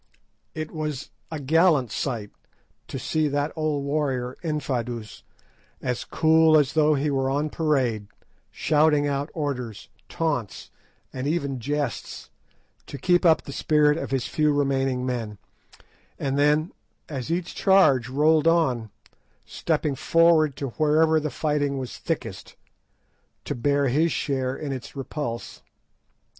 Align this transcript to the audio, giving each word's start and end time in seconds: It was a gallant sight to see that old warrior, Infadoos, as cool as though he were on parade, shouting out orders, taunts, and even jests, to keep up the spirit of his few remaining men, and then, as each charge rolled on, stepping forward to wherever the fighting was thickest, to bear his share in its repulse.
It 0.55 0.71
was 0.71 1.11
a 1.29 1.39
gallant 1.39 1.91
sight 1.91 2.31
to 2.87 2.97
see 2.97 3.27
that 3.27 3.53
old 3.55 3.85
warrior, 3.85 4.35
Infadoos, 4.43 5.21
as 5.79 6.05
cool 6.05 6.57
as 6.57 6.73
though 6.73 6.95
he 6.95 7.11
were 7.11 7.29
on 7.29 7.51
parade, 7.51 8.07
shouting 8.49 9.05
out 9.07 9.29
orders, 9.35 9.89
taunts, 10.09 10.71
and 11.13 11.27
even 11.27 11.59
jests, 11.59 12.31
to 12.87 12.97
keep 12.97 13.27
up 13.27 13.43
the 13.43 13.53
spirit 13.53 13.95
of 13.99 14.09
his 14.09 14.25
few 14.25 14.51
remaining 14.51 15.05
men, 15.05 15.37
and 16.17 16.35
then, 16.35 16.71
as 17.07 17.31
each 17.31 17.53
charge 17.53 18.09
rolled 18.09 18.47
on, 18.47 18.89
stepping 19.45 19.93
forward 19.93 20.55
to 20.55 20.69
wherever 20.69 21.19
the 21.19 21.29
fighting 21.29 21.77
was 21.77 21.99
thickest, 21.99 22.55
to 23.45 23.53
bear 23.53 23.87
his 23.87 24.11
share 24.11 24.55
in 24.57 24.71
its 24.71 24.95
repulse. 24.95 25.61